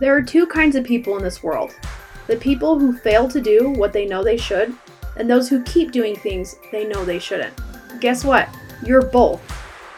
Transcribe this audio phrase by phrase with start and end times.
[0.00, 1.76] There are two kinds of people in this world
[2.26, 4.72] the people who fail to do what they know they should,
[5.16, 7.52] and those who keep doing things they know they shouldn't.
[8.00, 8.48] Guess what?
[8.82, 9.42] You're both.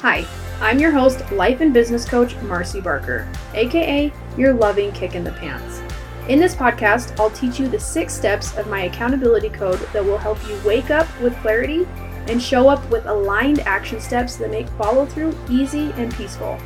[0.01, 0.27] Hi,
[0.61, 5.31] I'm your host, life and business coach Marcy Barker, aka your loving kick in the
[5.33, 5.81] pants.
[6.29, 10.19] In this podcast, I'll teach you the six steps of my accountability code that will
[10.19, 11.87] help you wake up with clarity
[12.27, 16.59] and show up with aligned action steps that make follow through easy and peaceful.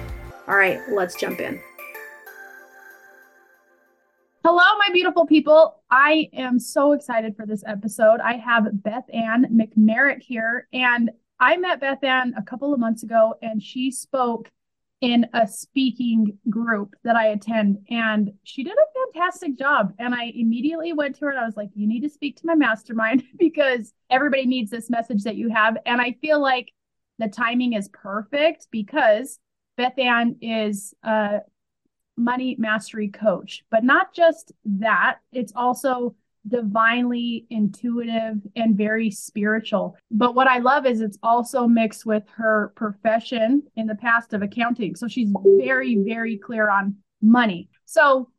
[0.48, 1.60] All right, let's jump in.
[4.48, 5.82] Hello, my beautiful people.
[5.90, 8.20] I am so excited for this episode.
[8.20, 13.02] I have Beth Ann McMerrick here, and I met Beth Ann a couple of months
[13.02, 14.48] ago, and she spoke
[15.00, 19.92] in a speaking group that I attend, and she did a fantastic job.
[19.98, 22.46] And I immediately went to her and I was like, You need to speak to
[22.46, 25.76] my mastermind because everybody needs this message that you have.
[25.86, 26.70] And I feel like
[27.18, 29.40] the timing is perfect because
[29.76, 31.40] Beth Ann is a
[32.16, 36.14] money mastery coach, but not just that, it's also
[36.48, 39.96] divinely intuitive and very spiritual.
[40.10, 44.42] But what I love is it's also mixed with her profession in the past of
[44.42, 44.94] accounting.
[44.94, 47.68] So she's very, very clear on money.
[47.84, 48.30] So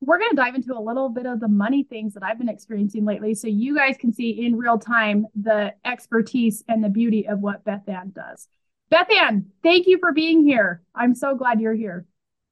[0.00, 2.48] we're going to dive into a little bit of the money things that I've been
[2.48, 7.26] experiencing lately so you guys can see in real time the expertise and the beauty
[7.26, 8.46] of what Beth Ann does.
[8.90, 10.82] Beth Ann, thank you for being here.
[10.94, 12.06] I'm so glad you're here.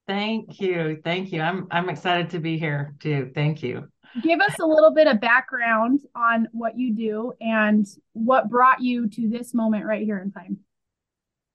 [0.06, 1.00] Thank you.
[1.02, 1.40] Thank you.
[1.40, 3.32] I'm I'm excited to be here too.
[3.34, 3.88] Thank you.
[4.22, 9.08] Give us a little bit of background on what you do and what brought you
[9.08, 10.58] to this moment right here in time.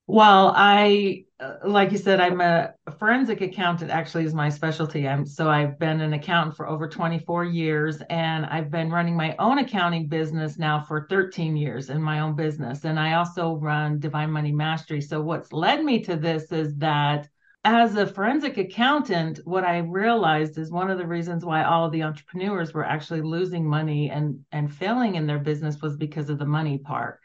[0.06, 1.26] Well, I
[1.66, 3.92] like you said, I'm a, a forensic accountant.
[3.92, 5.08] Actually, is my specialty.
[5.08, 9.36] I'm so I've been an accountant for over 24 years, and I've been running my
[9.40, 12.84] own accounting business now for 13 years in my own business.
[12.84, 15.02] And I also run Divine Money Mastery.
[15.02, 17.30] So what's led me to this is that
[17.64, 21.92] as a forensic accountant, what I realized is one of the reasons why all of
[21.92, 26.40] the entrepreneurs were actually losing money and and failing in their business was because of
[26.40, 27.20] the money part.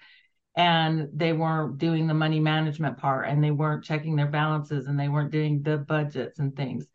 [0.55, 4.99] And they weren't doing the money management part and they weren't checking their balances and
[4.99, 6.87] they weren't doing the budgets and things.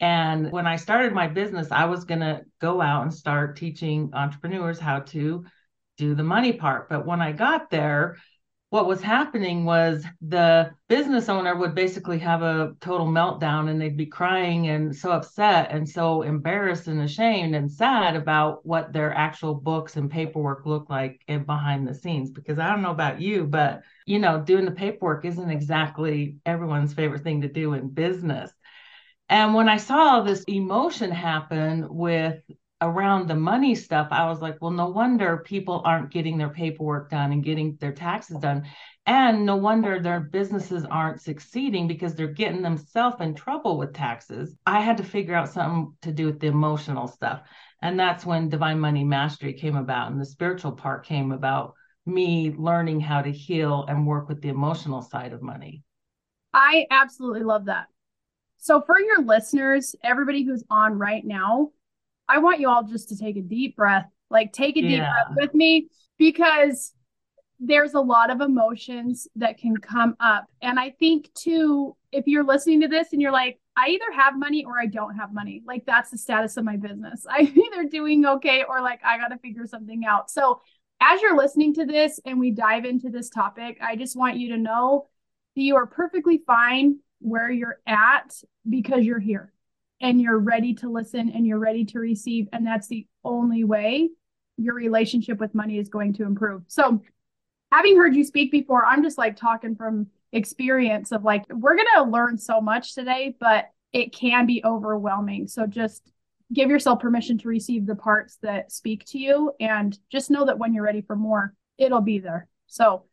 [0.00, 4.10] And when I started my business, I was going to go out and start teaching
[4.14, 5.44] entrepreneurs how to
[5.98, 6.88] do the money part.
[6.88, 8.16] But when I got there,
[8.70, 13.96] what was happening was the business owner would basically have a total meltdown and they'd
[13.96, 19.12] be crying and so upset and so embarrassed and ashamed and sad about what their
[19.12, 22.30] actual books and paperwork look like in behind the scenes.
[22.30, 26.94] Because i don't know about you but you know doing the paperwork isn't exactly everyone's
[26.94, 28.52] favorite thing to do in business.
[29.28, 32.40] And when I saw this emotion happen with
[32.80, 37.10] around the money stuff, I was like, well, no wonder people aren't getting their paperwork
[37.10, 38.66] done and getting their taxes done.
[39.06, 44.56] And no wonder their businesses aren't succeeding because they're getting themselves in trouble with taxes.
[44.66, 47.42] I had to figure out something to do with the emotional stuff.
[47.82, 51.74] And that's when Divine Money Mastery came about and the spiritual part came about
[52.06, 55.82] me learning how to heal and work with the emotional side of money.
[56.52, 57.86] I absolutely love that.
[58.58, 61.70] So, for your listeners, everybody who's on right now,
[62.30, 65.10] I want you all just to take a deep breath, like take a deep yeah.
[65.26, 66.92] breath with me because
[67.58, 70.46] there's a lot of emotions that can come up.
[70.62, 74.38] And I think too, if you're listening to this and you're like, I either have
[74.38, 77.26] money or I don't have money, like that's the status of my business.
[77.30, 80.30] I'm either doing okay or like I got to figure something out.
[80.30, 80.62] So,
[81.02, 84.50] as you're listening to this and we dive into this topic, I just want you
[84.50, 85.08] to know
[85.56, 88.34] that you are perfectly fine where you're at
[88.68, 89.50] because you're here
[90.00, 92.48] and you're ready to listen and you're ready to receive.
[92.52, 94.10] And that's the only way
[94.56, 96.62] your relationship with money is going to improve.
[96.68, 97.02] So,
[97.72, 101.86] having heard you speak before, I'm just like talking from experience of like, we're going
[101.96, 105.48] to learn so much today, but it can be overwhelming.
[105.48, 106.10] So, just
[106.52, 110.58] give yourself permission to receive the parts that speak to you and just know that
[110.58, 112.48] when you're ready for more, it'll be there.
[112.66, 113.04] So,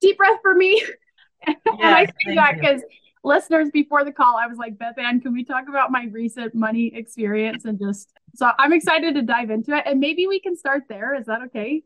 [0.00, 0.82] deep breath for me.
[1.46, 2.82] and I say that because
[3.24, 6.54] listeners before the call, I was like, Beth Ann, can we talk about my recent
[6.54, 9.84] money experience and just so I'm excited to dive into it.
[9.86, 11.14] And maybe we can start there.
[11.14, 11.82] Is that okay?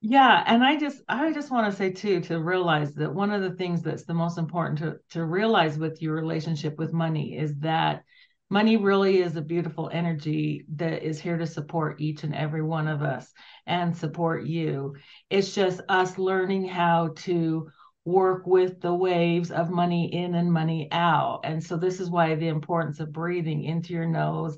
[0.00, 3.42] Yeah, and I just I just want to say too to realize that one of
[3.42, 7.56] the things that's the most important to to realize with your relationship with money is
[7.58, 8.04] that
[8.48, 12.86] money really is a beautiful energy that is here to support each and every one
[12.86, 13.32] of us
[13.66, 14.94] and support you.
[15.30, 17.68] It's just us learning how to
[18.08, 21.40] work with the waves of money in and money out.
[21.44, 24.56] And so this is why the importance of breathing into your nose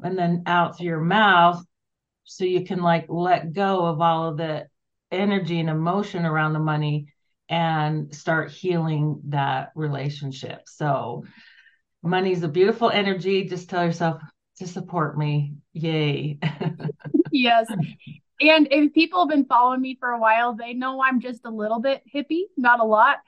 [0.00, 1.60] and then out through your mouth
[2.22, 4.66] so you can like let go of all of the
[5.10, 7.12] energy and emotion around the money
[7.48, 10.60] and start healing that relationship.
[10.66, 11.24] So
[12.04, 13.46] money's a beautiful energy.
[13.46, 14.22] Just tell yourself
[14.58, 15.54] to support me.
[15.72, 16.38] Yay.
[17.32, 17.66] yes.
[18.40, 21.50] And if people have been following me for a while, they know I'm just a
[21.50, 23.18] little bit hippie, not a lot.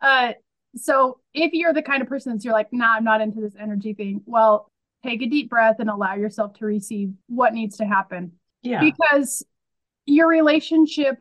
[0.00, 0.32] Uh,
[0.76, 3.54] so if you're the kind of person that's you're like, nah, I'm not into this
[3.58, 4.70] energy thing, well,
[5.02, 8.32] take a deep breath and allow yourself to receive what needs to happen.
[8.62, 8.80] Yeah.
[8.80, 9.44] Because
[10.04, 11.16] your relationship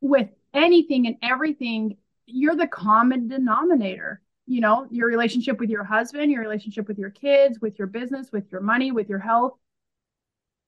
[0.00, 1.96] with anything and everything,
[2.26, 4.20] you're the common denominator.
[4.46, 8.30] You know, your relationship with your husband, your relationship with your kids, with your business,
[8.32, 9.54] with your money, with your health,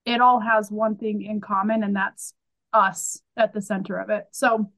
[0.05, 2.35] it all has one thing in common, and that's
[2.73, 4.27] us at the center of it.
[4.33, 4.71] So,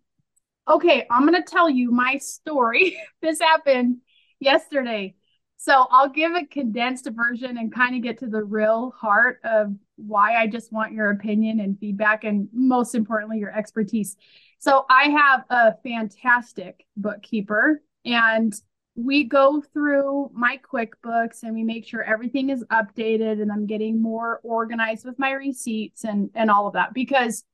[0.68, 2.98] okay, I'm going to tell you my story.
[3.22, 3.98] this happened
[4.40, 5.14] yesterday.
[5.56, 9.74] So I'll give a condensed version and kind of get to the real heart of
[9.96, 14.16] why I just want your opinion and feedback, and most importantly, your expertise.
[14.58, 18.54] So I have a fantastic bookkeeper, and
[18.96, 24.00] we go through my QuickBooks and we make sure everything is updated and I'm getting
[24.00, 27.44] more organized with my receipts and and all of that because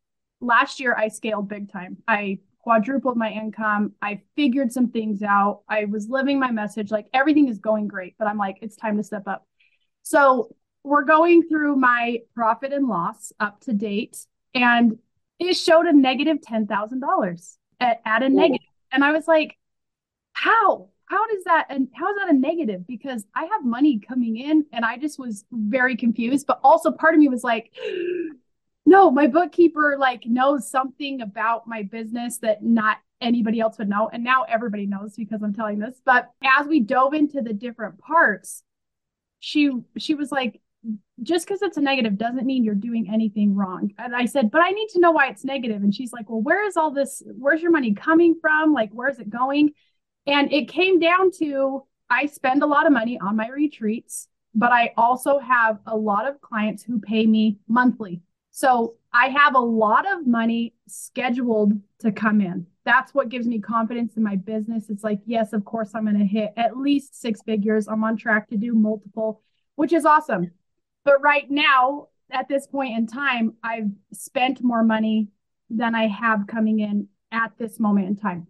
[0.40, 1.98] last year I scaled big time.
[2.06, 3.92] I quadrupled my income.
[4.00, 5.62] I figured some things out.
[5.68, 6.92] I was living my message.
[6.92, 9.46] Like everything is going great, but I'm like, it's time to step up.
[10.02, 10.54] So
[10.84, 14.16] we're going through my profit and loss up to date,
[14.54, 14.98] and
[15.38, 18.66] it showed a negative $10,000 at, at a negative.
[18.92, 19.56] And I was like,
[20.32, 20.88] how?
[21.12, 22.86] How does that and how is that a negative?
[22.86, 26.46] Because I have money coming in and I just was very confused.
[26.46, 27.70] But also part of me was like,
[28.86, 34.08] no, my bookkeeper like knows something about my business that not anybody else would know.
[34.10, 36.00] And now everybody knows because I'm telling this.
[36.02, 38.62] But as we dove into the different parts,
[39.38, 40.62] she she was like,
[41.22, 43.92] just because it's a negative doesn't mean you're doing anything wrong.
[43.98, 45.82] And I said, but I need to know why it's negative.
[45.82, 47.22] And she's like, well, where is all this?
[47.26, 48.72] Where's your money coming from?
[48.72, 49.74] Like, where's it going?
[50.26, 54.70] And it came down to I spend a lot of money on my retreats, but
[54.70, 58.20] I also have a lot of clients who pay me monthly.
[58.50, 62.66] So I have a lot of money scheduled to come in.
[62.84, 64.90] That's what gives me confidence in my business.
[64.90, 67.88] It's like, yes, of course, I'm going to hit at least six figures.
[67.88, 69.40] I'm on track to do multiple,
[69.76, 70.50] which is awesome.
[71.04, 75.28] But right now, at this point in time, I've spent more money
[75.70, 78.48] than I have coming in at this moment in time.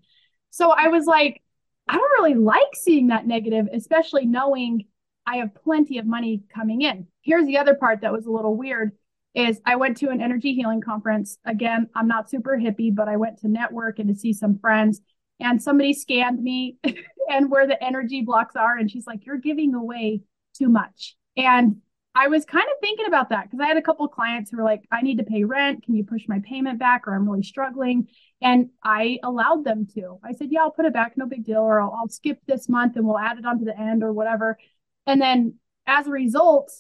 [0.51, 1.43] So I was like,
[1.89, 4.87] I don't really like seeing that negative, especially knowing
[5.27, 7.07] I have plenty of money coming in.
[7.23, 8.93] Here's the other part that was a little weird
[9.35, 11.39] is I went to an energy healing conference.
[11.45, 15.01] Again, I'm not super hippie, but I went to network and to see some friends.
[15.41, 16.77] And somebody scanned me
[17.31, 18.77] and where the energy blocks are.
[18.77, 20.23] And she's like, You're giving away
[20.55, 21.17] too much.
[21.37, 21.77] And
[22.15, 24.65] I was kind of thinking about that because I had a couple clients who were
[24.65, 25.85] like, I need to pay rent.
[25.85, 27.09] Can you push my payment back?
[27.09, 28.09] Or I'm really struggling.
[28.43, 30.19] And I allowed them to.
[30.23, 31.15] I said, Yeah, I'll put it back.
[31.17, 31.61] No big deal.
[31.61, 34.59] Or I'll, I'll skip this month and we'll add it onto the end or whatever.
[35.07, 35.55] And then
[35.87, 36.71] as a result,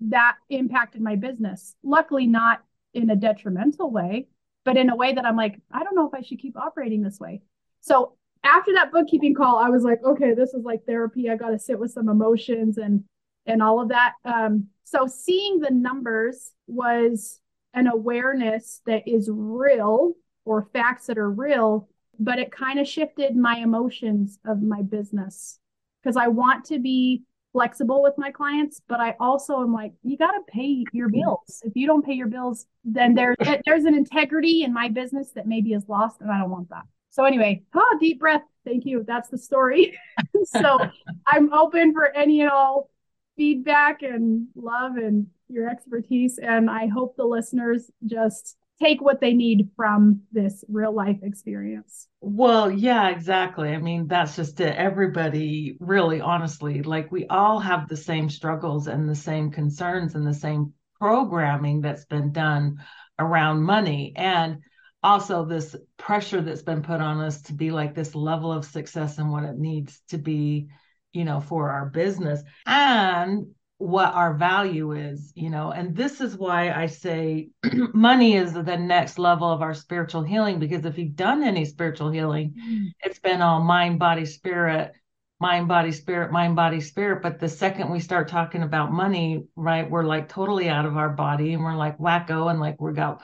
[0.00, 1.74] that impacted my business.
[1.82, 2.62] Luckily, not
[2.94, 4.28] in a detrimental way,
[4.64, 7.02] but in a way that I'm like, I don't know if I should keep operating
[7.02, 7.42] this way.
[7.80, 11.30] So after that bookkeeping call, I was like, okay, this is like therapy.
[11.30, 13.04] I got to sit with some emotions and
[13.46, 14.14] and all of that.
[14.24, 17.40] Um, so seeing the numbers was
[17.74, 20.12] an awareness that is real
[20.44, 25.58] or facts that are real, but it kind of shifted my emotions of my business
[26.02, 27.22] because I want to be
[27.52, 31.20] flexible with my clients, but I also am like, you got to pay your mm-hmm.
[31.20, 31.62] bills.
[31.64, 35.46] If you don't pay your bills, then there's there's an integrity in my business that
[35.46, 36.84] maybe is lost, and I don't want that.
[37.10, 38.42] So anyway, oh, deep breath.
[38.64, 39.04] Thank you.
[39.06, 39.98] That's the story.
[40.44, 40.78] so
[41.26, 42.88] I'm open for any and all
[43.36, 49.32] feedback and love and your expertise, and I hope the listeners just take what they
[49.32, 52.08] need from this real life experience.
[52.20, 53.70] Well, yeah, exactly.
[53.70, 54.74] I mean, that's just it.
[54.76, 60.26] Everybody, really, honestly, like we all have the same struggles and the same concerns and
[60.26, 62.78] the same programming that's been done
[63.18, 64.14] around money.
[64.16, 64.58] And
[65.02, 69.18] also this pressure that's been put on us to be like this level of success
[69.18, 70.68] and what it needs to be
[71.12, 73.46] you know for our business and
[73.82, 75.72] what our value is, you know.
[75.72, 77.48] And this is why I say
[77.92, 82.10] money is the next level of our spiritual healing because if you've done any spiritual
[82.10, 82.86] healing, mm.
[83.00, 84.92] it's been all mind, body, spirit,
[85.40, 87.22] mind, body, spirit, mind, body, spirit.
[87.22, 91.10] But the second we start talking about money, right, we're like totally out of our
[91.10, 93.20] body and we're like wacko and like we got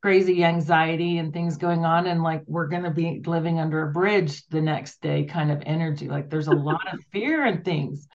[0.00, 3.92] crazy anxiety and things going on and like we're going to be living under a
[3.92, 8.08] bridge the next day kind of energy like there's a lot of fear and things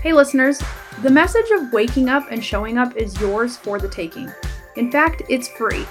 [0.00, 0.62] Hey, listeners,
[1.02, 4.32] the message of waking up and showing up is yours for the taking.
[4.76, 5.84] In fact, it's free.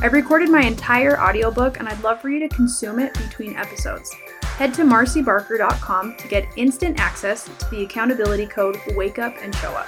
[0.00, 4.12] I've recorded my entire audiobook and I'd love for you to consume it between episodes.
[4.56, 9.70] Head to marcybarker.com to get instant access to the accountability code Wake Up and Show
[9.70, 9.86] Up.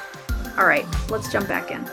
[0.56, 1.85] All right, let's jump back in.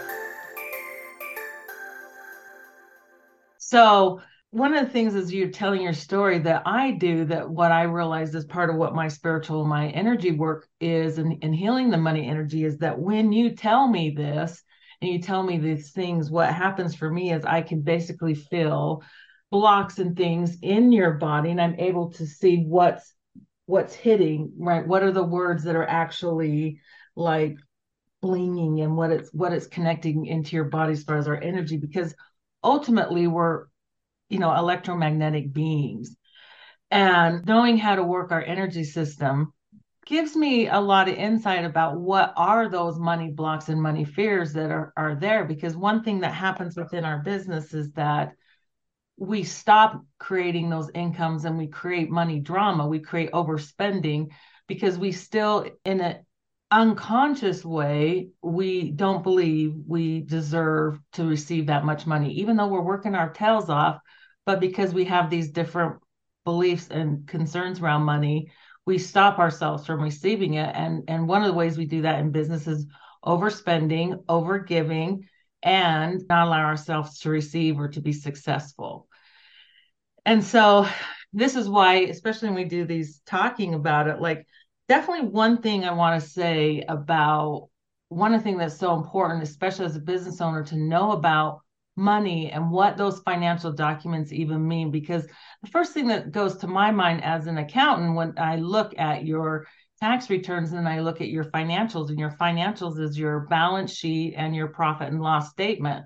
[3.72, 7.72] So, one of the things is you're telling your story that I do that what
[7.72, 11.90] I realized is part of what my spiritual, my energy work is and, and healing
[11.90, 14.62] the money energy is that when you tell me this
[15.02, 19.04] and you tell me these things, what happens for me is I can basically feel
[19.52, 23.14] blocks and things in your body and I'm able to see what's
[23.68, 24.86] what's hitting, right?
[24.86, 26.82] What are the words that are actually
[27.16, 27.56] like
[28.22, 31.78] blinging and what it's what it's connecting into your body as far as our energy
[31.78, 32.14] because
[32.64, 33.66] ultimately we're
[34.30, 36.16] you know electromagnetic beings.
[36.90, 39.54] And knowing how to work our energy system
[40.06, 44.52] gives me a lot of insight about what are those money blocks and money fears
[44.54, 45.46] that are, are there.
[45.46, 48.34] Because one thing that happens within our business is that
[49.18, 52.88] we stop creating those incomes and we create money drama.
[52.88, 54.32] We create overspending
[54.68, 56.26] because we still in an
[56.72, 62.82] unconscious way we don't believe we deserve to receive that much money even though we're
[62.82, 64.00] working our tails off.
[64.46, 66.00] But because we have these different
[66.46, 68.52] beliefs and concerns around money
[68.86, 70.72] we stop ourselves from receiving it.
[70.74, 72.88] And and one of the ways we do that in business is
[73.24, 75.28] overspending overgiving
[75.62, 79.08] and not allow ourselves to receive or to be successful.
[80.26, 80.88] And so
[81.34, 84.46] this is why especially when we do these talking about it like
[84.88, 87.70] definitely one thing i want to say about
[88.10, 91.62] one things that's so important especially as a business owner to know about
[91.96, 95.26] money and what those financial documents even mean because
[95.62, 99.26] the first thing that goes to my mind as an accountant when i look at
[99.26, 99.66] your
[100.00, 104.34] tax returns and i look at your financials and your financials is your balance sheet
[104.36, 106.06] and your profit and loss statement.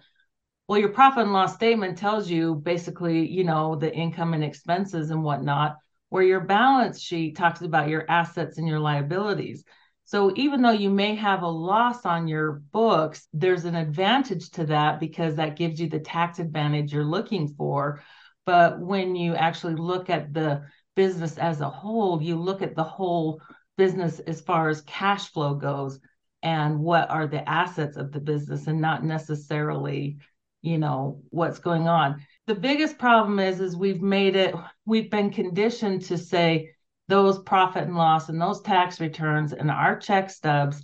[0.67, 5.11] Well your profit and loss statement tells you basically you know the income and expenses
[5.11, 5.77] and whatnot
[6.09, 9.63] where your balance sheet talks about your assets and your liabilities
[10.07, 14.67] so even though you may have a loss on your books, there's an advantage to
[14.67, 18.03] that because that gives you the tax advantage you're looking for.
[18.45, 22.83] But when you actually look at the business as a whole, you look at the
[22.83, 23.41] whole
[23.77, 25.99] business as far as cash flow goes
[26.43, 30.19] and what are the assets of the business and not necessarily,
[30.61, 32.23] you know, what's going on.
[32.45, 34.53] The biggest problem is is we've made it
[34.85, 36.71] we've been conditioned to say
[37.07, 40.83] those profit and loss and those tax returns and our check stubs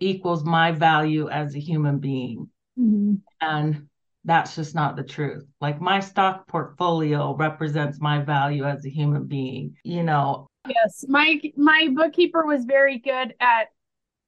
[0.00, 2.48] equals my value as a human being.
[2.78, 3.14] Mm-hmm.
[3.40, 3.88] And
[4.24, 5.44] that's just not the truth.
[5.60, 10.46] Like my stock portfolio represents my value as a human being, you know.
[10.68, 13.68] Yes, my my bookkeeper was very good at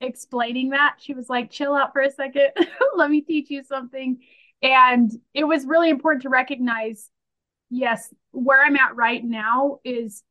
[0.00, 0.96] explaining that.
[0.98, 2.48] She was like, "Chill out for a second.
[2.96, 4.18] Let me teach you something."
[4.62, 7.10] And it was really important to recognize
[7.72, 10.22] yes, where I'm at right now is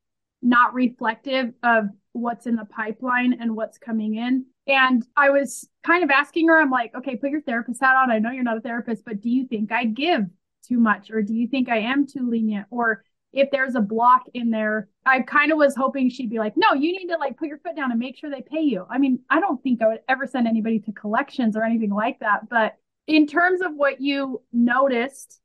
[0.42, 4.46] not reflective of what's in the pipeline and what's coming in.
[4.68, 8.12] And I was kind of asking her, I'm like, okay, put your therapist hat on.
[8.12, 10.26] I know you're not a therapist, but do you think I give
[10.68, 11.10] too much?
[11.10, 12.68] Or do you think I am too lenient?
[12.70, 16.54] Or if there's a block in there, I kind of was hoping she'd be like,
[16.56, 18.86] no, you need to like put your foot down and make sure they pay you.
[18.90, 22.20] I mean, I don't think I would ever send anybody to collections or anything like
[22.20, 22.50] that.
[22.50, 22.76] But
[23.08, 25.41] in terms of what you noticed,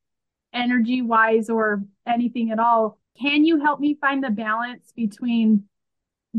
[0.57, 5.65] energy wise or anything at all, can you help me find the balance between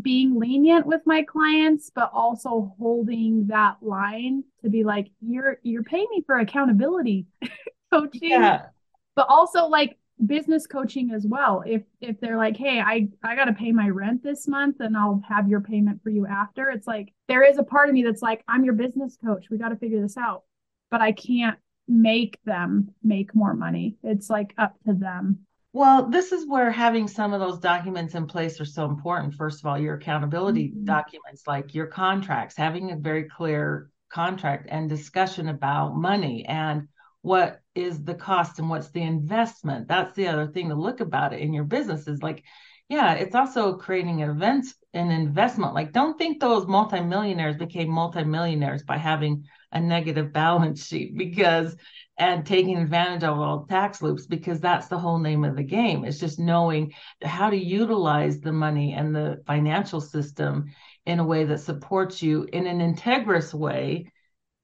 [0.01, 5.83] being lenient with my clients but also holding that line to be like you're you're
[5.83, 7.25] paying me for accountability
[7.91, 8.67] coaching yeah.
[9.15, 13.45] but also like business coaching as well if if they're like hey i i got
[13.45, 16.88] to pay my rent this month and i'll have your payment for you after it's
[16.88, 19.69] like there is a part of me that's like i'm your business coach we got
[19.69, 20.43] to figure this out
[20.91, 21.57] but i can't
[21.88, 25.39] make them make more money it's like up to them
[25.74, 29.36] well, this is where having some of those documents in place are so important.
[29.36, 30.86] First of all, your accountability mm-hmm.
[30.86, 36.88] documents, like your contracts, having a very clear contract and discussion about money and
[37.22, 39.88] what is the cost and what's the investment.
[39.88, 42.44] That's the other thing to look about it in your business is like,
[42.89, 45.75] yeah, it's also creating an events an investment.
[45.75, 51.75] Like, don't think those multimillionaires became multimillionaires by having a negative balance sheet because
[52.17, 56.03] and taking advantage of all tax loops because that's the whole name of the game.
[56.03, 56.93] It's just knowing
[57.24, 60.65] how to utilize the money and the financial system
[61.05, 64.12] in a way that supports you in an integrous way,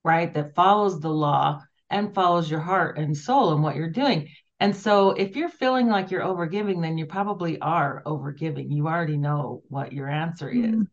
[0.04, 0.34] right?
[0.34, 4.30] That follows the law and follows your heart and soul and what you're doing.
[4.60, 8.74] And so if you're feeling like you're overgiving, then you probably are overgiving.
[8.74, 10.84] You already know what your answer mm-hmm.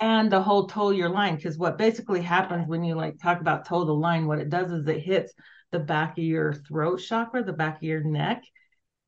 [0.00, 3.66] And the whole toe your line, because what basically happens when you like talk about
[3.66, 5.32] toe the line, what it does is it hits
[5.72, 8.42] the back of your throat chakra, the back of your neck.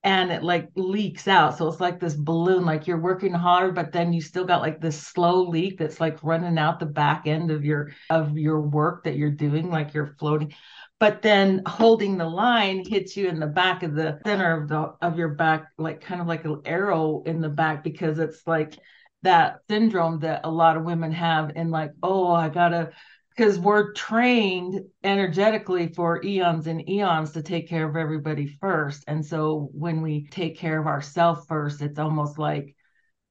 [0.04, 1.56] and it like leaks out.
[1.56, 4.80] So it's like this balloon, like you're working hard, but then you still got like
[4.80, 9.04] this slow leak that's like running out the back end of your of your work
[9.04, 10.52] that you're doing, like you're floating.
[10.98, 14.94] But then holding the line hits you in the back of the center of the
[15.00, 18.76] of your back, like kind of like an arrow in the back, because it's like
[19.22, 22.92] that syndrome that a lot of women have and like, oh, I gotta
[23.34, 29.04] because we're trained energetically for eons and eons to take care of everybody first.
[29.06, 32.76] And so when we take care of ourselves first, it's almost like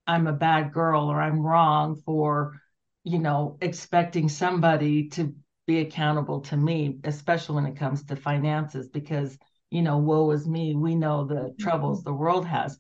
[0.08, 2.60] I'm a bad girl or I'm wrong for,
[3.04, 5.36] you know, expecting somebody to
[5.68, 9.38] be accountable to me, especially when it comes to finances, because,
[9.70, 10.76] you know, woe is me.
[10.76, 11.64] We know the mm-hmm.
[11.64, 12.76] troubles the world has.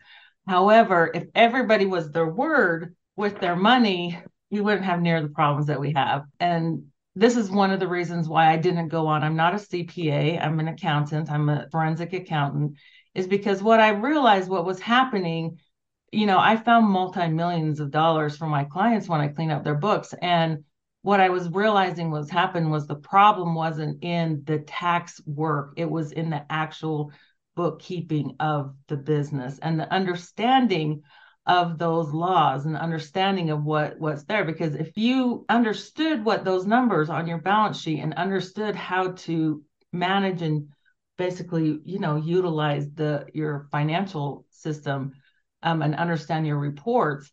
[0.47, 5.67] However, if everybody was their word with their money, we wouldn't have near the problems
[5.67, 6.23] that we have.
[6.39, 9.23] And this is one of the reasons why I didn't go on.
[9.23, 12.77] I'm not a CPA, I'm an accountant, I'm a forensic accountant,
[13.13, 15.59] is because what I realized what was happening,
[16.11, 19.63] you know, I found multi millions of dollars for my clients when I clean up
[19.63, 20.13] their books.
[20.21, 20.63] And
[21.03, 25.89] what I was realizing was happened was the problem wasn't in the tax work, it
[25.89, 27.11] was in the actual
[27.55, 31.03] bookkeeping of the business and the understanding
[31.45, 36.67] of those laws and understanding of what what's there because if you understood what those
[36.67, 40.67] numbers on your balance sheet and understood how to manage and
[41.17, 45.11] basically you know utilize the your financial system
[45.63, 47.31] um, and understand your reports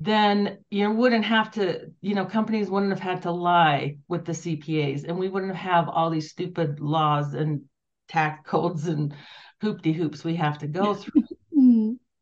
[0.00, 4.32] then you wouldn't have to you know companies wouldn't have had to lie with the
[4.32, 7.62] cpas and we wouldn't have all these stupid laws and
[8.08, 9.14] tax codes and
[9.62, 11.22] hoopty hoops we have to go through.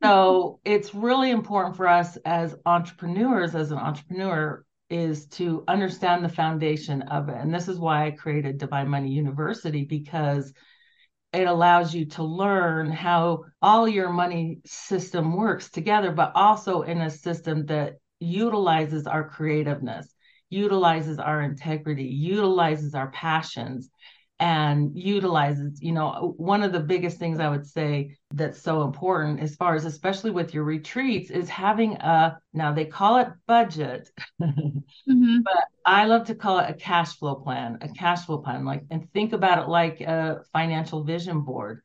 [0.02, 6.28] So it's really important for us as entrepreneurs, as an entrepreneur, is to understand the
[6.28, 7.36] foundation of it.
[7.36, 10.52] And this is why I created Divine Money University because
[11.32, 17.00] it allows you to learn how all your money system works together, but also in
[17.00, 20.14] a system that utilizes our creativeness,
[20.48, 23.90] utilizes our integrity, utilizes our passions,
[24.40, 29.40] and utilizes you know one of the biggest things i would say that's so important
[29.40, 34.08] as far as especially with your retreats is having a now they call it budget
[34.40, 35.38] mm-hmm.
[35.44, 38.84] but i love to call it a cash flow plan a cash flow plan like
[38.90, 41.80] and think about it like a financial vision board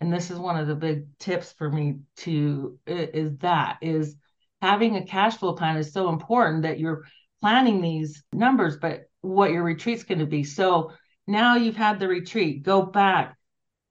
[0.00, 4.16] and this is one of the big tips for me to is that is
[4.62, 7.04] having a cash flow plan is so important that you're
[7.40, 10.92] planning these numbers but what your retreat's going to be so
[11.28, 13.36] now you've had the retreat, go back,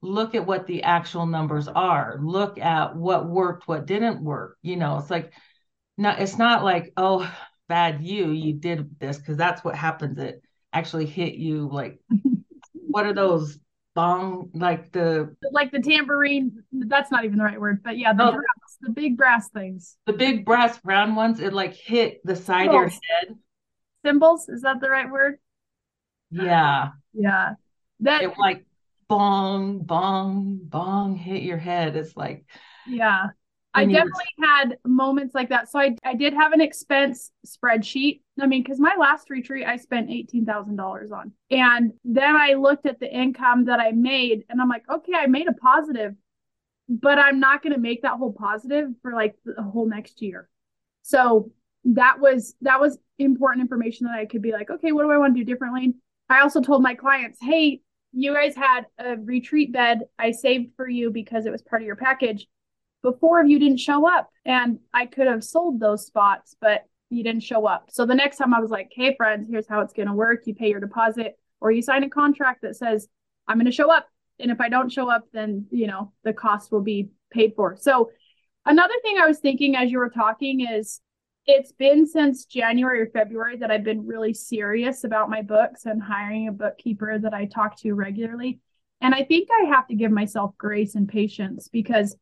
[0.02, 4.56] look at what the actual numbers are, look at what worked, what didn't work.
[4.60, 5.32] You know, it's like,
[5.96, 7.32] no, it's not like, oh,
[7.68, 10.18] bad you, you did this, because that's what happens.
[10.18, 12.00] It actually hit you like,
[12.72, 13.58] what are those
[13.94, 18.32] bong, like the, like the tambourine, that's not even the right word, but yeah, the,
[18.32, 19.96] brass, the big brass things.
[20.06, 23.36] The big brass round ones, it like hit the side of your head.
[24.04, 25.38] Cymbals, is that the right word?
[26.30, 26.90] Yeah.
[27.12, 27.54] Yeah.
[28.00, 28.64] That it like
[29.08, 31.96] bong, bong, bong hit your head.
[31.96, 32.44] It's like
[32.86, 33.28] Yeah.
[33.74, 35.70] I definitely had moments like that.
[35.70, 38.22] So I I did have an expense spreadsheet.
[38.40, 41.32] I mean, because my last retreat I spent eighteen thousand dollars on.
[41.50, 45.26] And then I looked at the income that I made and I'm like, okay, I
[45.26, 46.14] made a positive,
[46.88, 50.48] but I'm not gonna make that whole positive for like the whole next year.
[51.02, 51.52] So
[51.84, 55.18] that was that was important information that I could be like, okay, what do I
[55.18, 55.94] want to do differently?
[56.28, 57.80] I also told my clients, hey,
[58.12, 61.86] you guys had a retreat bed I saved for you because it was part of
[61.86, 62.46] your package.
[63.02, 64.28] But four of you didn't show up.
[64.44, 67.90] And I could have sold those spots, but you didn't show up.
[67.90, 70.46] So the next time I was like, hey, friends, here's how it's going to work.
[70.46, 73.08] You pay your deposit or you sign a contract that says,
[73.46, 74.08] I'm going to show up.
[74.38, 77.76] And if I don't show up, then, you know, the cost will be paid for.
[77.76, 78.10] So
[78.66, 81.00] another thing I was thinking as you were talking is
[81.48, 86.00] it's been since January or February that I've been really serious about my books and
[86.00, 88.60] hiring a bookkeeper that I talk to regularly.
[89.00, 92.14] And I think I have to give myself grace and patience because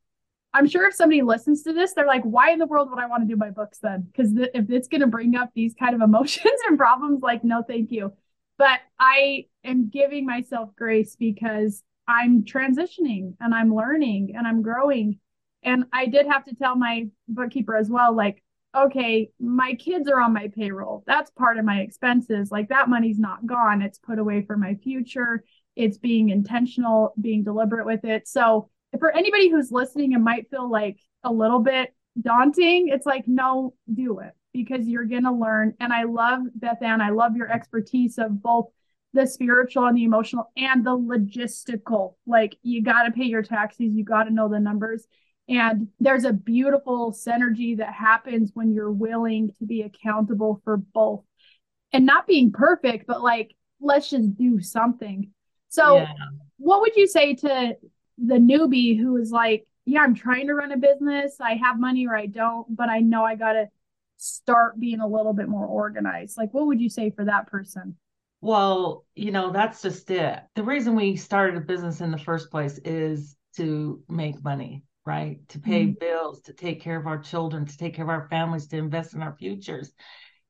[0.54, 3.08] I'm sure if somebody listens to this, they're like, why in the world would I
[3.08, 4.02] want to do my books then?
[4.02, 7.42] Because th- if it's going to bring up these kind of emotions and problems, like,
[7.42, 8.12] no, thank you.
[8.58, 15.18] But I am giving myself grace because I'm transitioning and I'm learning and I'm growing.
[15.64, 18.44] And I did have to tell my bookkeeper as well, like,
[18.76, 21.04] okay, my kids are on my payroll.
[21.06, 22.50] That's part of my expenses.
[22.50, 23.82] Like that money's not gone.
[23.82, 25.44] It's put away for my future.
[25.74, 28.28] It's being intentional, being deliberate with it.
[28.28, 33.26] So, for anybody who's listening and might feel like a little bit daunting, it's like,
[33.26, 35.74] no, do it because you're going to learn.
[35.80, 37.00] And I love Beth Ann.
[37.02, 38.66] I love your expertise of both
[39.12, 42.14] the spiritual and the emotional and the logistical.
[42.26, 45.06] Like you got to pay your taxes, you got to know the numbers.
[45.48, 51.22] And there's a beautiful synergy that happens when you're willing to be accountable for both
[51.92, 55.30] and not being perfect, but like, let's just do something.
[55.68, 56.12] So, yeah.
[56.58, 57.76] what would you say to
[58.18, 61.36] the newbie who is like, yeah, I'm trying to run a business.
[61.40, 63.68] I have money or I don't, but I know I got to
[64.16, 66.36] start being a little bit more organized.
[66.36, 67.96] Like, what would you say for that person?
[68.40, 70.40] Well, you know, that's just it.
[70.54, 75.38] The reason we started a business in the first place is to make money, right?
[75.50, 75.98] To pay mm-hmm.
[75.98, 79.14] bills, to take care of our children, to take care of our families, to invest
[79.14, 79.92] in our futures.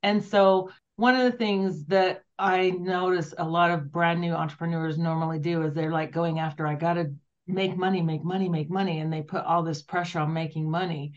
[0.02, 4.96] And so, one of the things that I notice a lot of brand new entrepreneurs
[4.96, 7.12] normally do is they're like going after, I got to
[7.46, 9.00] make money, make money, make money.
[9.00, 11.12] And they put all this pressure on making money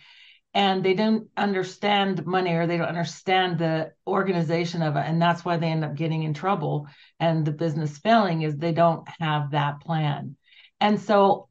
[0.53, 5.45] and they don't understand money or they don't understand the organization of it and that's
[5.45, 6.87] why they end up getting in trouble
[7.19, 10.35] and the business failing is they don't have that plan
[10.79, 11.48] and so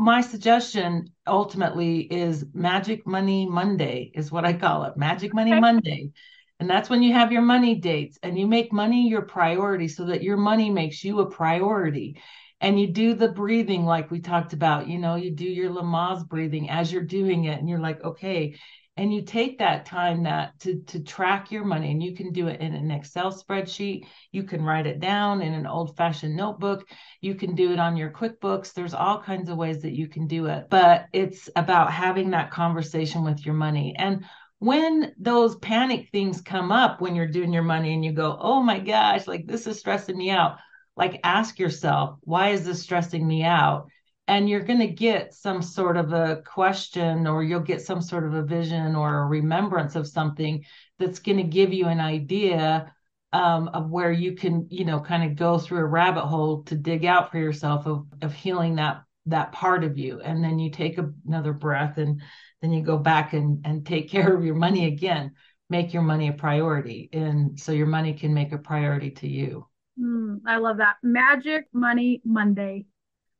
[0.00, 4.96] my suggestion ultimately is magic money monday is what i call it.
[4.96, 5.60] Magic money okay.
[5.60, 6.10] monday.
[6.58, 10.06] And that's when you have your money dates and you make money your priority so
[10.06, 12.20] that your money makes you a priority
[12.60, 16.26] and you do the breathing like we talked about you know you do your lamaze
[16.26, 18.54] breathing as you're doing it and you're like okay.
[18.96, 22.48] And you take that time that to to track your money and you can do
[22.48, 24.02] it in an excel spreadsheet.
[24.30, 26.86] You can write it down in an old fashioned notebook.
[27.22, 28.74] You can do it on your quickbooks.
[28.74, 32.50] There's all kinds of ways that you can do it but it's about having that
[32.50, 33.94] conversation with your money.
[33.96, 34.24] And
[34.58, 38.62] when those panic things come up when you're doing your money and you go oh
[38.62, 40.58] my gosh like this is stressing me out
[41.00, 43.88] like ask yourself, why is this stressing me out?
[44.28, 48.26] And you're going to get some sort of a question, or you'll get some sort
[48.26, 50.62] of a vision or a remembrance of something
[50.98, 52.92] that's going to give you an idea
[53.32, 56.74] um, of where you can, you know, kind of go through a rabbit hole to
[56.74, 60.20] dig out for yourself of, of healing that that part of you.
[60.20, 62.20] And then you take a, another breath and
[62.60, 65.32] then you go back and, and take care of your money again.
[65.70, 67.08] Make your money a priority.
[67.14, 69.66] And so your money can make a priority to you.
[70.00, 70.96] Mm, I love that.
[71.02, 72.86] Magic Money Monday.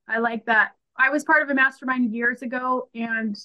[0.09, 0.73] I like that.
[0.97, 3.37] I was part of a mastermind years ago, and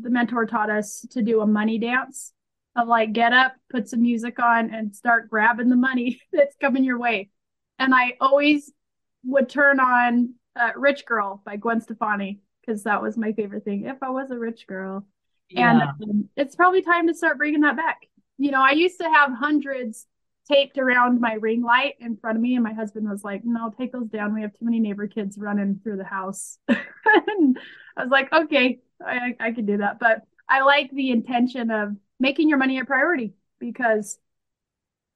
[0.00, 2.32] the mentor taught us to do a money dance
[2.76, 6.84] of like get up, put some music on, and start grabbing the money that's coming
[6.84, 7.30] your way.
[7.78, 8.72] And I always
[9.24, 13.84] would turn on uh, Rich Girl by Gwen Stefani because that was my favorite thing.
[13.84, 15.06] If I was a rich girl.
[15.48, 15.70] Yeah.
[15.70, 18.00] And um, it's probably time to start bringing that back.
[18.36, 20.06] You know, I used to have hundreds
[20.48, 22.54] taped around my ring light in front of me.
[22.54, 24.34] And my husband was like, No, take those down.
[24.34, 26.58] We have too many neighbor kids running through the house.
[26.68, 27.58] and
[27.96, 29.98] I was like, Okay, I, I can do that.
[29.98, 34.18] But I like the intention of making your money a priority because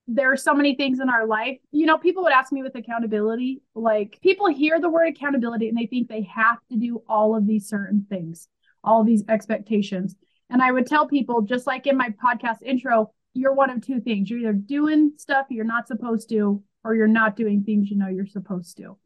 [0.09, 1.59] there are so many things in our life.
[1.71, 5.79] You know, people would ask me with accountability, like people hear the word accountability and
[5.79, 8.49] they think they have to do all of these certain things,
[8.83, 10.17] all these expectations.
[10.51, 14.01] And I would tell people, just like in my podcast intro, you're one of two
[14.01, 14.29] things.
[14.31, 18.09] You're either doing stuff you're not supposed to, or you're not doing things you know
[18.09, 18.97] you're supposed to.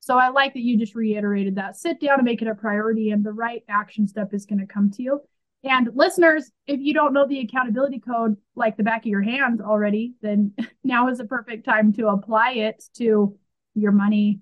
[0.00, 1.76] So I like that you just reiterated that.
[1.76, 4.66] Sit down and make it a priority, and the right action step is going to
[4.66, 5.20] come to you.
[5.64, 9.60] And listeners, if you don't know the accountability code like the back of your hand
[9.60, 10.52] already, then
[10.84, 13.36] now is the perfect time to apply it to
[13.74, 14.40] your money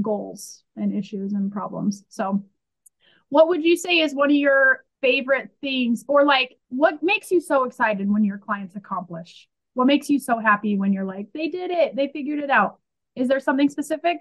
[0.00, 2.04] goals and issues and problems.
[2.08, 2.44] So,
[3.28, 7.38] what would you say is one of your favorite things or like what makes you
[7.38, 9.48] so excited when your clients accomplish?
[9.74, 12.78] What makes you so happy when you're like, they did it, they figured it out?
[13.14, 14.16] Is there something specific?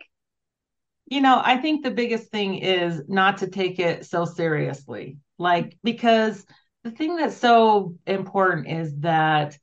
[1.06, 5.20] You know, I think the biggest thing is not to take it so seriously.
[5.38, 6.46] Like, because
[6.84, 9.58] the thing that's so important is that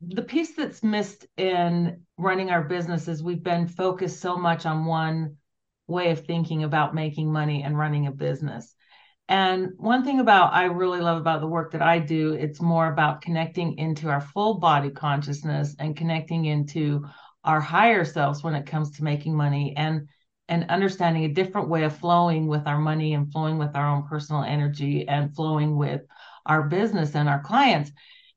[0.00, 4.84] the piece that's missed in running our business is we've been focused so much on
[4.84, 5.36] one
[5.88, 8.72] way of thinking about making money and running a business.
[9.28, 12.92] And one thing about I really love about the work that I do, it's more
[12.92, 17.06] about connecting into our full body consciousness and connecting into
[17.42, 20.08] our higher selves when it comes to making money and
[20.48, 24.06] and understanding a different way of flowing with our money and flowing with our own
[24.06, 26.02] personal energy and flowing with
[26.44, 27.90] our business and our clients.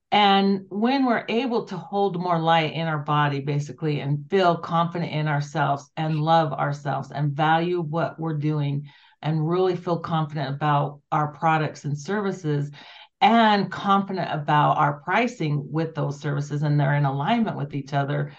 [0.10, 5.12] And when we're able to hold more light in our body, basically, and feel confident
[5.12, 8.88] in ourselves and love ourselves and value what we're doing,
[9.28, 12.72] and really feel confident about our products and services
[13.20, 18.32] and confident about our pricing with those services and they're in alignment with each other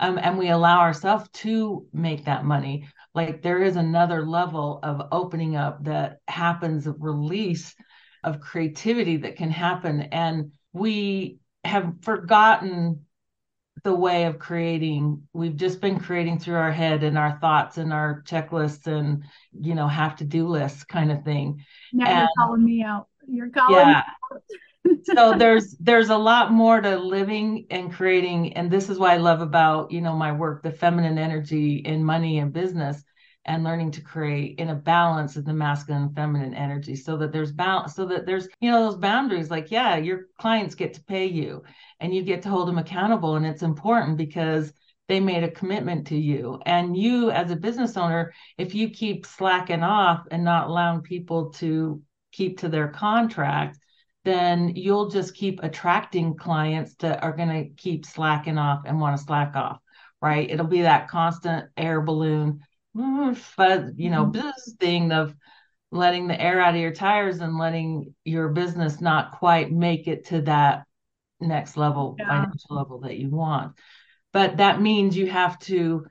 [0.00, 2.88] um, and we allow ourselves to make that money.
[3.14, 7.74] Like there is another level of opening up that happens of release
[8.22, 10.00] of creativity that can happen.
[10.00, 13.06] And we have forgotten
[13.84, 15.22] the way of creating.
[15.32, 19.24] We've just been creating through our head and our thoughts and our checklists and
[19.58, 21.64] you know have to do lists kind of thing.
[21.92, 23.08] Now And- you're calling me out.
[23.28, 23.86] You're calling yeah.
[23.86, 24.42] me out.
[25.04, 29.16] so there's there's a lot more to living and creating and this is what i
[29.16, 33.02] love about you know my work the feminine energy in money and business
[33.46, 37.32] and learning to create in a balance of the masculine and feminine energy so that
[37.32, 41.02] there's balance so that there's you know those boundaries like yeah your clients get to
[41.02, 41.62] pay you
[42.00, 44.72] and you get to hold them accountable and it's important because
[45.08, 49.26] they made a commitment to you and you as a business owner if you keep
[49.26, 52.00] slacking off and not allowing people to
[52.32, 53.78] keep to their contract
[54.24, 59.16] then you'll just keep attracting clients that are going to keep slacking off and want
[59.16, 59.78] to slack off,
[60.20, 60.50] right?
[60.50, 62.60] It'll be that constant air balloon,
[63.36, 64.32] fuzz, you know, Mhm.
[64.32, 65.34] buzz thing of
[65.90, 70.26] letting the air out of your tires and letting your business not quite make it
[70.26, 70.84] to that
[71.40, 72.26] next level Yeah.
[72.28, 73.74] financial level that you want.
[74.32, 76.06] But that means you have to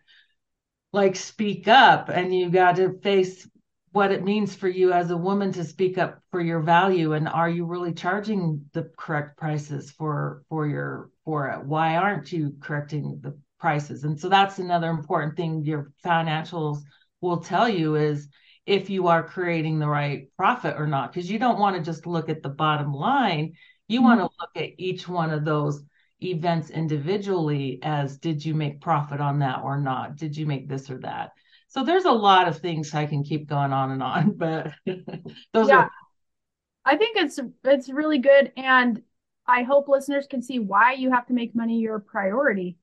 [0.92, 3.48] like speak up and you got to face
[3.92, 7.28] what it means for you as a woman to speak up for your value and
[7.28, 12.56] are you really charging the correct prices for for your for it why aren't you
[12.60, 14.04] correcting the prices.
[14.04, 16.80] And so that's another important thing your financials
[17.22, 18.28] will tell you is
[18.66, 22.06] if you are creating the right profit or not because you don't want to just
[22.06, 23.54] look at the bottom line.
[23.88, 24.06] You mm-hmm.
[24.06, 25.82] want to look at each one of those
[26.22, 30.18] events individually as did you make profit on that or not?
[30.18, 31.32] Did you make this or that?
[31.70, 34.74] So there's a lot of things I can keep going on and on, but
[35.54, 35.84] those Yeah.
[35.84, 35.92] are
[36.84, 39.02] I think it's it's really good and
[39.48, 42.78] I hope listeners can see why you have to make money your priority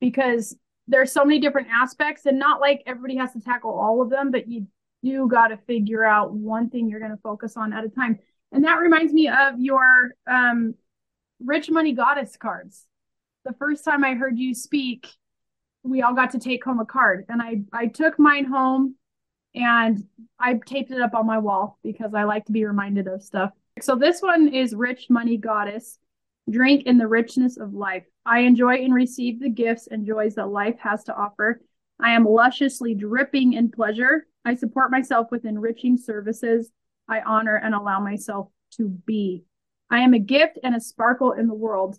[0.00, 4.10] because there's so many different aspects and not like everybody has to tackle all of
[4.10, 4.66] them but you
[5.04, 8.18] do got to figure out one thing you're going to focus on at a time.
[8.50, 10.74] And that reminds me of your um
[11.44, 12.86] rich money goddess cards.
[13.44, 15.08] The first time I heard you speak,
[15.82, 18.96] we all got to take home a card and I I took mine home
[19.54, 20.02] and
[20.40, 23.50] I taped it up on my wall because I like to be reminded of stuff.
[23.80, 25.98] So this one is Rich Money Goddess.
[26.50, 28.04] Drink in the richness of life.
[28.26, 31.60] I enjoy and receive the gifts and joys that life has to offer.
[32.00, 34.26] I am lusciously dripping in pleasure.
[34.44, 36.70] I support myself with enriching services.
[37.08, 39.44] I honor and allow myself to be.
[39.90, 41.98] I am a gift and a sparkle in the world.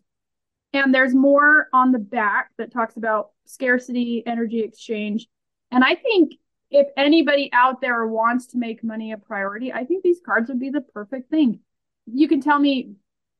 [0.73, 5.27] And there's more on the back that talks about scarcity, energy exchange.
[5.71, 6.33] And I think
[6.69, 10.59] if anybody out there wants to make money a priority, I think these cards would
[10.59, 11.59] be the perfect thing.
[12.05, 12.95] You can tell me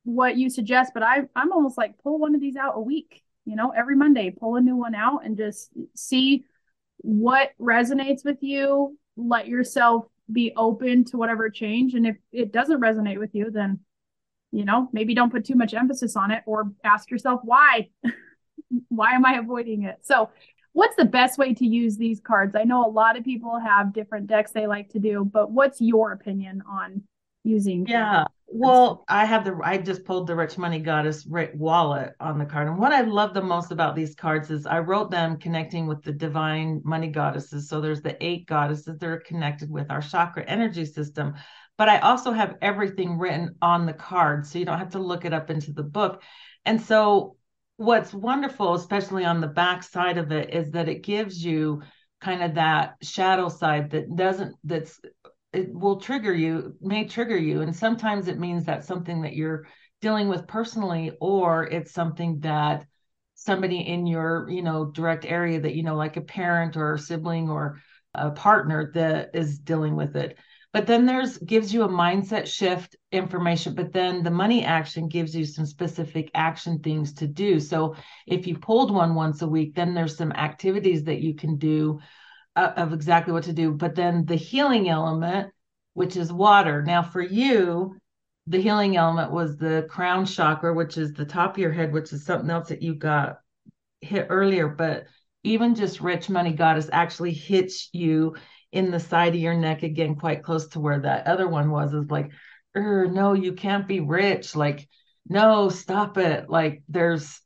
[0.05, 3.23] what you suggest, but I I'm almost like pull one of these out a week,
[3.43, 6.45] you know, every Monday, pull a new one out and just see
[6.97, 8.97] what resonates with you.
[9.17, 11.93] Let yourself be open to whatever change.
[11.93, 13.79] And if it doesn't resonate with you, then
[14.51, 17.89] you know, maybe don't put too much emphasis on it or ask yourself why.
[18.89, 19.97] why am I avoiding it?
[20.03, 20.29] So
[20.73, 22.55] what's the best way to use these cards?
[22.55, 25.81] I know a lot of people have different decks they like to do, but what's
[25.81, 27.03] your opinion on
[27.43, 27.85] using?
[27.87, 28.25] Yeah.
[28.57, 32.69] Well, I have the I just pulled the Rich Money Goddess wallet on the card.
[32.69, 36.01] And what I love the most about these cards is I wrote them connecting with
[36.03, 37.67] the divine money goddesses.
[37.67, 41.33] So there's the eight goddesses that are connected with our chakra energy system.
[41.77, 44.47] But I also have everything written on the card.
[44.47, 46.23] So you don't have to look it up into the book.
[46.63, 47.35] And so
[47.75, 51.81] what's wonderful, especially on the back side of it, is that it gives you
[52.21, 54.97] kind of that shadow side that doesn't that's
[55.55, 57.61] it will trigger you may trigger you.
[57.61, 59.67] And sometimes it means that something that you're
[60.01, 62.85] dealing with personally or it's something that
[63.35, 66.99] somebody in your you know direct area that you know like a parent or a
[66.99, 67.79] sibling or
[68.13, 70.37] a partner that is dealing with it.
[70.73, 75.33] But then there's gives you a mindset shift information but then the money action gives
[75.35, 77.59] you some specific action things to do.
[77.59, 77.95] So
[78.27, 81.99] if you pulled one once a week then there's some activities that you can do
[82.55, 83.71] of exactly what to do.
[83.71, 85.51] But then the healing element,
[85.93, 86.81] which is water.
[86.81, 87.97] Now, for you,
[88.47, 92.13] the healing element was the crown chakra, which is the top of your head, which
[92.13, 93.39] is something else that you got
[94.01, 94.67] hit earlier.
[94.67, 95.05] But
[95.43, 98.35] even just rich money goddess actually hits you
[98.71, 101.93] in the side of your neck again, quite close to where that other one was.
[101.93, 102.31] Is like,
[102.75, 104.55] er, no, you can't be rich.
[104.55, 104.87] Like,
[105.27, 106.49] no, stop it.
[106.49, 107.41] Like, there's,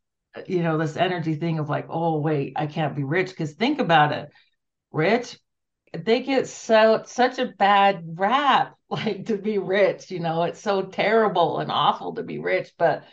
[0.48, 3.30] you know, this energy thing of like, oh, wait, I can't be rich.
[3.30, 4.30] Because think about it
[4.91, 5.38] rich
[5.93, 10.43] they get so such a bad rap like to be rich you know?
[10.43, 13.04] It's so terrible and awful to be rich but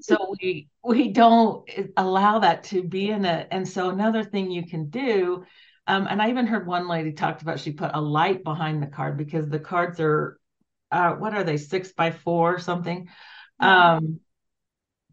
[0.00, 3.48] so we we don't allow that to be in it.
[3.50, 5.44] And so another thing you can do
[5.86, 8.86] um, and i even heard one lady talked about she put a light behind the
[8.86, 10.38] card because the cards are
[10.92, 13.08] uh, what are they six by four or something?
[13.60, 14.20] Um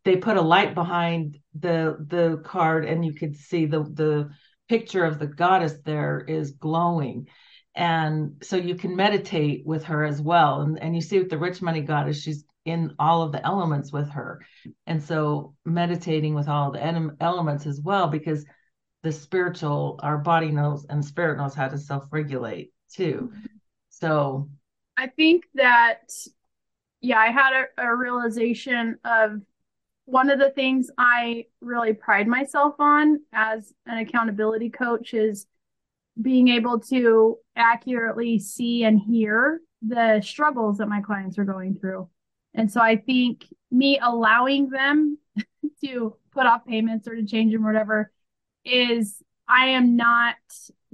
[0.03, 4.29] they put a light behind the the card and you could see the the
[4.69, 7.27] picture of the goddess there is glowing.
[7.75, 10.61] And so you can meditate with her as well.
[10.61, 13.91] And, and you see with the rich money goddess she's in all of the elements
[13.93, 14.41] with her.
[14.85, 18.45] And so meditating with all the elements as well because
[19.03, 23.29] the spiritual our body knows and spirit knows how to self-regulate too.
[23.31, 23.45] Mm-hmm.
[23.89, 24.49] so
[24.97, 26.11] i think that
[26.99, 29.41] yeah i had a, a realization of
[30.07, 35.47] one of the things I really pride myself on as an accountability coach is
[36.19, 42.07] being able to accurately see and hear the struggles that my clients are going through.
[42.53, 45.17] And so I think me allowing them
[45.83, 48.09] to put off payments or to change them or whatever
[48.63, 50.35] is I am not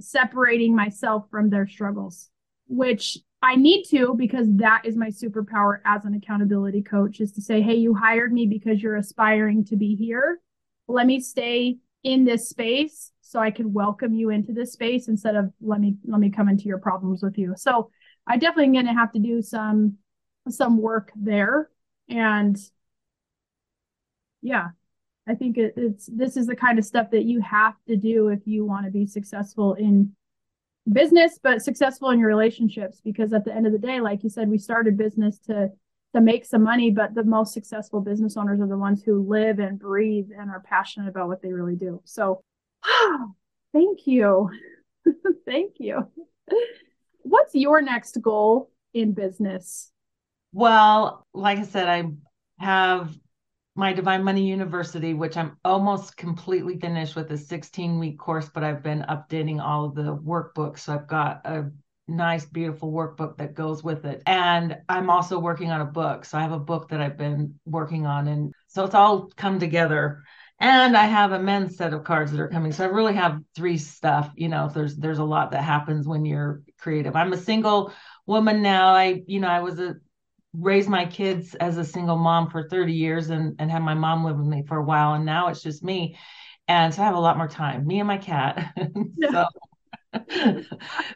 [0.00, 2.30] separating myself from their struggles,
[2.66, 7.42] which I need to because that is my superpower as an accountability coach is to
[7.42, 10.40] say, hey, you hired me because you're aspiring to be here.
[10.88, 15.36] Let me stay in this space so I can welcome you into this space instead
[15.36, 17.52] of let me let me come into your problems with you.
[17.56, 17.90] So
[18.26, 19.98] I definitely am to have to do some
[20.48, 21.68] some work there
[22.08, 22.58] and
[24.42, 24.68] yeah
[25.26, 28.28] i think it, it's this is the kind of stuff that you have to do
[28.28, 30.14] if you want to be successful in
[30.92, 34.28] business but successful in your relationships because at the end of the day like you
[34.28, 35.70] said we started business to
[36.14, 39.58] to make some money but the most successful business owners are the ones who live
[39.58, 42.00] and breathe and are passionate about what they really do.
[42.04, 42.40] So
[43.72, 44.50] thank you.
[45.44, 46.06] Thank you.
[47.22, 49.90] What's your next goal in business?
[50.52, 52.04] Well like i said i
[52.64, 53.12] have
[53.76, 58.62] my Divine Money University, which I'm almost completely finished with a 16 week course, but
[58.62, 60.80] I've been updating all of the workbooks.
[60.80, 61.70] So I've got a
[62.06, 64.22] nice, beautiful workbook that goes with it.
[64.26, 66.24] And I'm also working on a book.
[66.24, 68.28] So I have a book that I've been working on.
[68.28, 70.22] And so it's all come together.
[70.60, 72.70] And I have a men's set of cards that are coming.
[72.70, 74.30] So I really have three stuff.
[74.36, 77.16] You know, there's there's a lot that happens when you're creative.
[77.16, 77.92] I'm a single
[78.24, 78.94] woman now.
[78.94, 79.96] I, you know, I was a
[80.56, 84.24] raised my kids as a single mom for 30 years and, and had my mom
[84.24, 85.14] live with me for a while.
[85.14, 86.16] And now it's just me.
[86.68, 88.74] And so I have a lot more time, me and my cat.
[89.30, 89.46] so,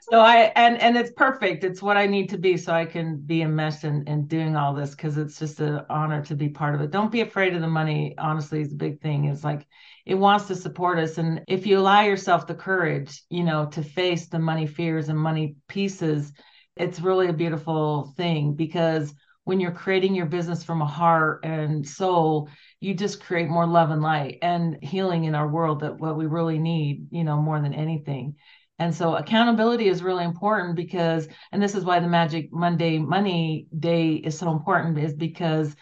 [0.00, 1.64] so I, and, and it's perfect.
[1.64, 4.74] It's what I need to be so I can be enmeshed in, in doing all
[4.74, 4.94] this.
[4.94, 6.90] Cause it's just an honor to be part of it.
[6.90, 8.14] Don't be afraid of the money.
[8.18, 9.26] Honestly, is a big thing.
[9.26, 9.66] It's like,
[10.04, 11.18] it wants to support us.
[11.18, 15.18] And if you allow yourself the courage, you know, to face the money fears and
[15.18, 16.32] money pieces,
[16.76, 19.12] it's really a beautiful thing because
[19.48, 23.88] when you're creating your business from a heart and soul, you just create more love
[23.88, 27.58] and light and healing in our world that what we really need, you know, more
[27.58, 28.34] than anything.
[28.78, 33.68] And so accountability is really important because, and this is why the Magic Monday Money
[33.78, 35.74] Day is so important, is because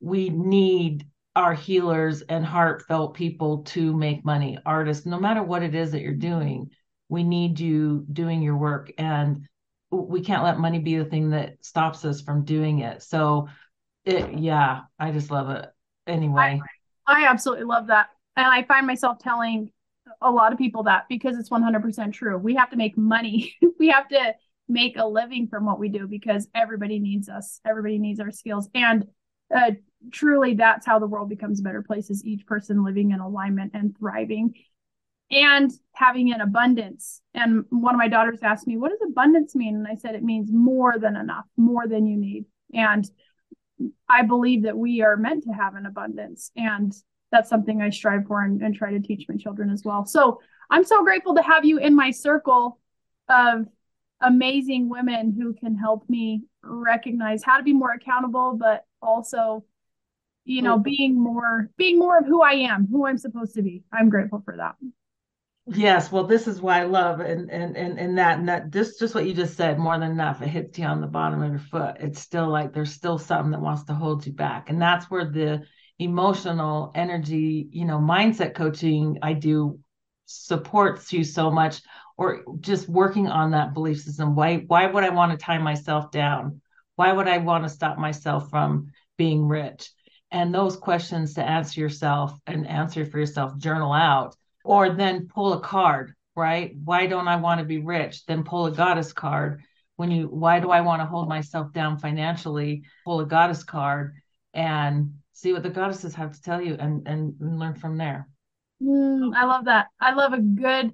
[0.00, 5.76] we need our healers and heartfelt people to make money, artists, no matter what it
[5.76, 6.68] is that you're doing.
[7.08, 8.90] We need you doing your work.
[8.98, 9.46] And
[9.90, 13.02] we can't let money be the thing that stops us from doing it.
[13.02, 13.48] So
[14.04, 15.66] it yeah, I just love it.
[16.06, 16.60] Anyway.
[17.06, 18.08] I, I absolutely love that.
[18.36, 19.70] And I find myself telling
[20.22, 22.38] a lot of people that because it's 100% true.
[22.38, 23.54] We have to make money.
[23.78, 24.34] we have to
[24.68, 27.60] make a living from what we do because everybody needs us.
[27.66, 28.68] Everybody needs our skills.
[28.74, 29.06] And
[29.54, 29.72] uh,
[30.12, 33.72] truly, that's how the world becomes a better place is each person living in alignment
[33.74, 34.54] and thriving
[35.30, 37.22] and having an abundance.
[37.34, 39.76] And one of my daughters asked me, What does abundance mean?
[39.76, 42.46] And I said, It means more than enough, more than you need.
[42.74, 43.08] And
[44.08, 46.50] I believe that we are meant to have an abundance.
[46.56, 46.92] And
[47.30, 50.04] that's something I strive for and, and try to teach my children as well.
[50.04, 52.78] So I'm so grateful to have you in my circle
[53.28, 53.66] of
[54.20, 59.64] amazing women who can help me recognize how to be more accountable, but also
[60.44, 60.82] you know mm-hmm.
[60.82, 64.42] being more being more of who i am who i'm supposed to be i'm grateful
[64.44, 64.74] for that
[65.66, 68.98] Yes, well, this is why I love and and and and that and that just
[68.98, 70.42] just what you just said, more than enough.
[70.42, 71.96] It hits you on the bottom of your foot.
[72.00, 74.68] It's still like there's still something that wants to hold you back.
[74.68, 75.62] And that's where the
[75.98, 79.78] emotional energy, you know, mindset coaching I do
[80.26, 81.82] supports you so much,
[82.16, 84.34] or just working on that belief system.
[84.34, 86.62] Why why would I want to tie myself down?
[86.96, 89.90] Why would I want to stop myself from being rich?
[90.32, 94.34] And those questions to answer yourself and answer for yourself, journal out
[94.64, 96.74] or then pull a card, right?
[96.84, 98.24] Why don't I want to be rich?
[98.26, 99.62] Then pull a goddess card.
[99.96, 102.82] When you, why do I want to hold myself down financially?
[103.04, 104.14] Pull a goddess card
[104.54, 108.28] and see what the goddesses have to tell you and, and, learn from there.
[108.82, 109.88] Mm, I love that.
[110.00, 110.92] I love a good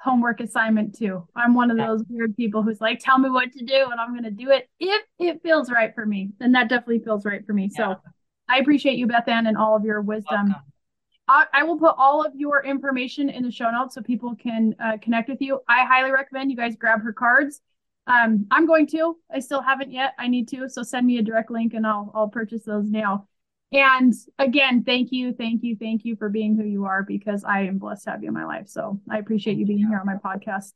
[0.00, 1.26] homework assignment too.
[1.34, 4.12] I'm one of those weird people who's like, tell me what to do and I'm
[4.12, 6.30] going to do it if it feels right for me.
[6.40, 7.70] And that definitely feels right for me.
[7.72, 7.94] Yeah.
[7.94, 8.00] So
[8.48, 10.54] I appreciate you, Beth Ann, and all of your wisdom.
[11.28, 14.96] I, will put all of your information in the show notes so people can uh,
[15.02, 15.60] connect with you.
[15.68, 17.60] I highly recommend you guys grab her cards.
[18.06, 19.16] Um, I'm going to.
[19.30, 20.14] I still haven't yet.
[20.18, 20.68] I need to.
[20.70, 23.28] So send me a direct link and I'll I'll purchase those now.
[23.70, 27.62] And again, thank you, thank you, thank you for being who you are because I
[27.62, 28.68] am blessed to have you in my life.
[28.68, 30.72] So I appreciate you being here on my podcast.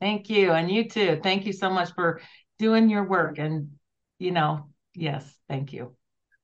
[0.00, 0.50] Thank you.
[0.50, 1.20] And you too.
[1.22, 2.20] Thank you so much for
[2.58, 3.38] doing your work.
[3.38, 3.72] And,
[4.18, 5.94] you know, yes, thank you.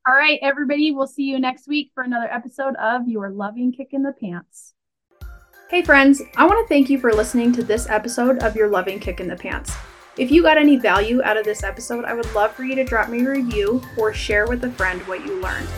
[0.09, 0.93] All right, everybody.
[0.93, 4.75] We'll see you next week for another episode of Your Loving Kick in the Pants.
[5.69, 6.23] Hey, friends.
[6.37, 9.27] I want to thank you for listening to this episode of Your Loving Kick in
[9.27, 9.75] the Pants.
[10.17, 12.85] If you got any value out of this episode, I would love for you to
[12.85, 15.69] drop me a review or share with a friend what you learned.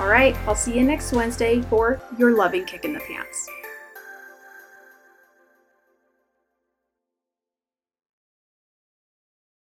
[0.00, 3.48] All right, I'll see you next Wednesday for Your Loving Kick in the Pants.